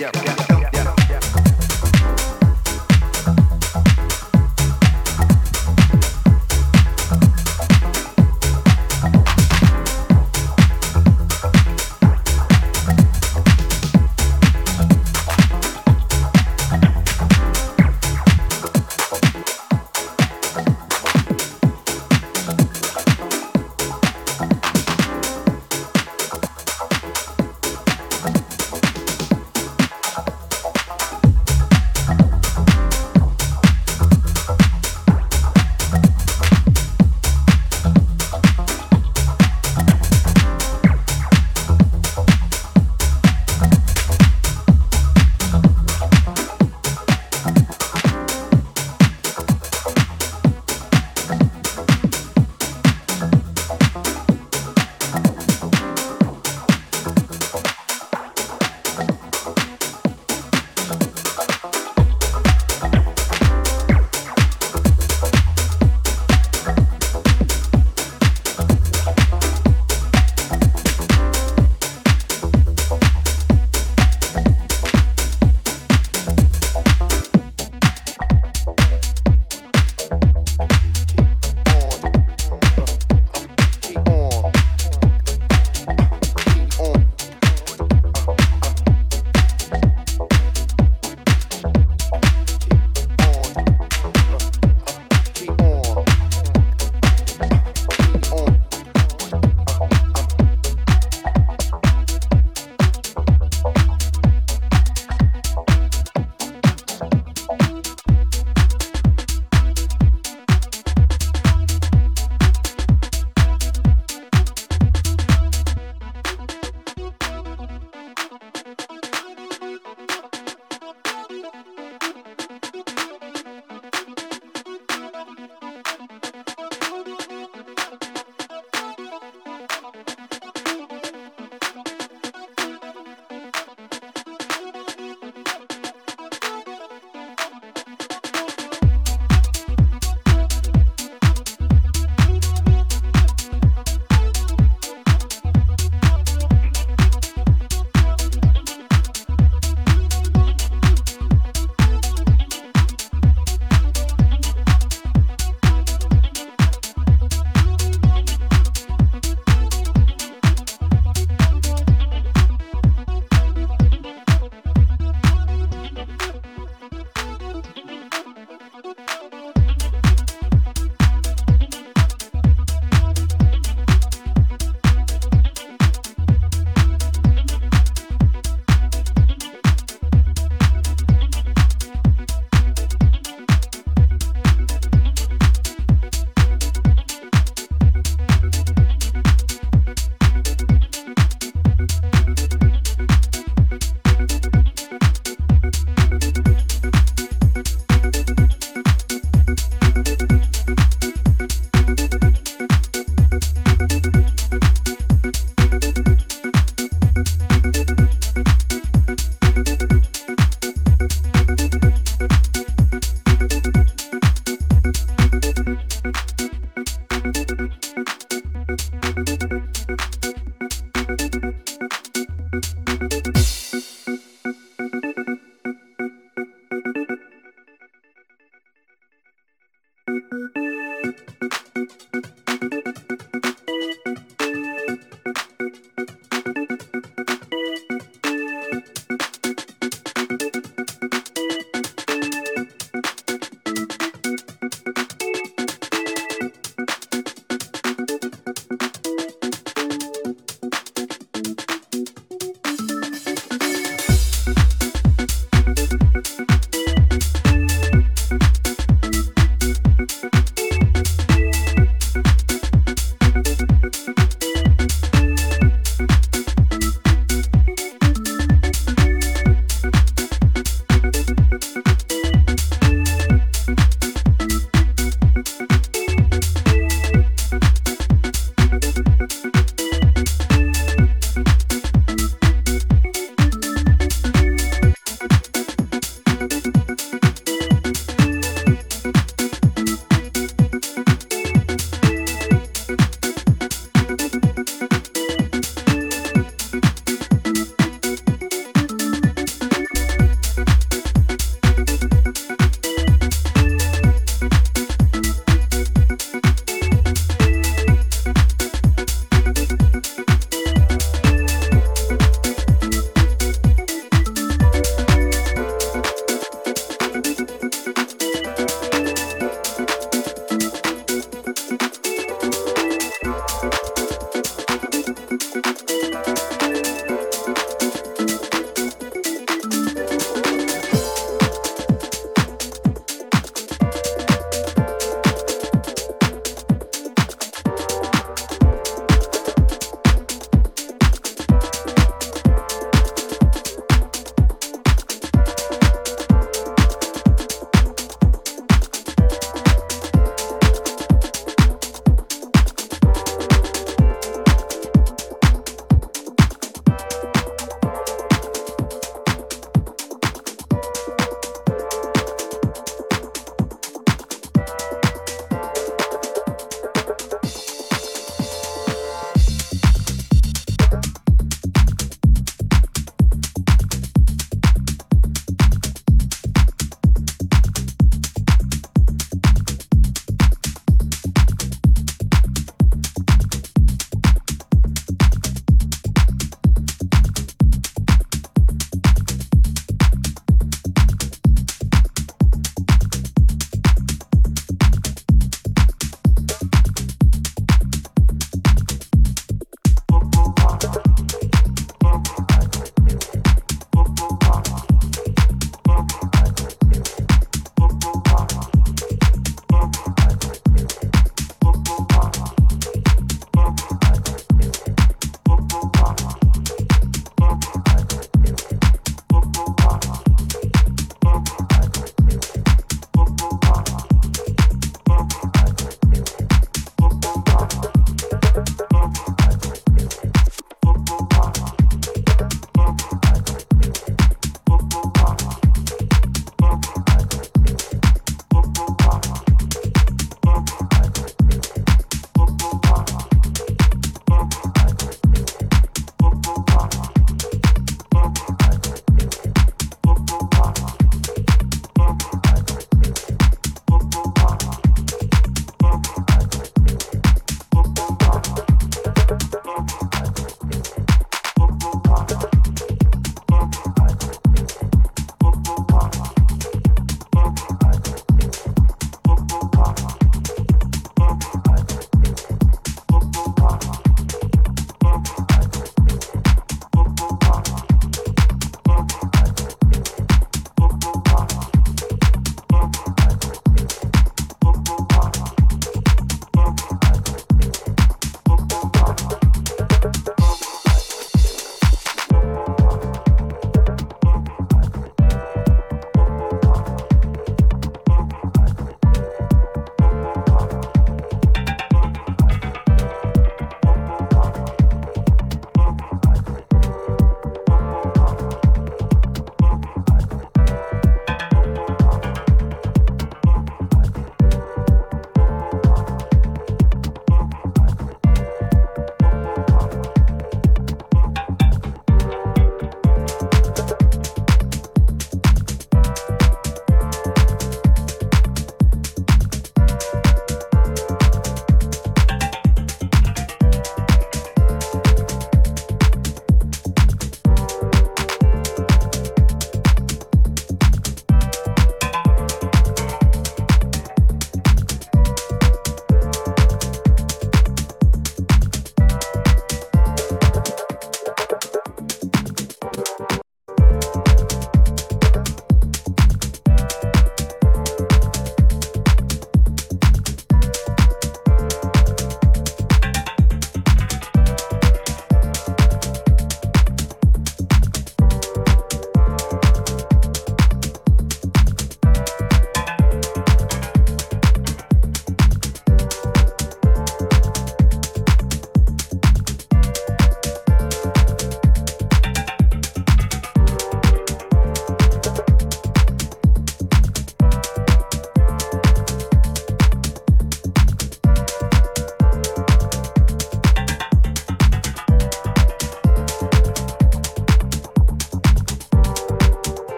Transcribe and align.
yeah, 0.00 0.10
yep. 0.24 0.49